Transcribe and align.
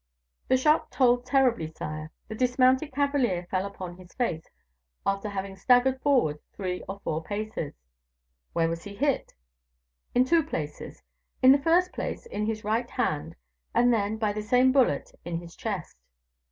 "The 0.47 0.57
shot 0.57 0.89
told 0.89 1.27
terribly, 1.27 1.67
sire; 1.71 2.09
the 2.27 2.33
dismounted 2.33 2.91
cavalier 2.91 3.45
fell 3.51 3.67
upon 3.67 3.97
his 3.97 4.15
face, 4.15 4.49
after 5.05 5.29
having 5.29 5.55
staggered 5.55 6.01
forward 6.01 6.39
three 6.53 6.81
or 6.89 6.99
four 7.03 7.23
paces." 7.23 7.75
"Where 8.53 8.67
was 8.67 8.83
he 8.83 8.95
hit?" 8.95 9.35
"In 10.15 10.25
two 10.25 10.41
places; 10.41 11.03
in 11.43 11.51
the 11.51 11.61
first 11.61 11.93
place, 11.93 12.25
in 12.25 12.47
his 12.47 12.63
right 12.63 12.89
hand, 12.89 13.35
and 13.75 13.93
then, 13.93 14.17
by 14.17 14.33
the 14.33 14.41
same 14.41 14.71
bullet, 14.71 15.11
in 15.23 15.37
his 15.39 15.55
chest." 15.55 15.95